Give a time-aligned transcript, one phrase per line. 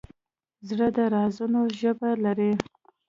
[0.67, 2.51] زړه د رازونو ژبه لري.